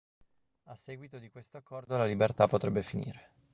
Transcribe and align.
a 0.63 0.75
seguito 0.75 1.19
di 1.19 1.29
questo 1.29 1.57
accordo 1.57 1.95
la 1.95 2.05
libertà 2.07 2.47
potrebbe 2.47 2.81
finire 2.81 3.29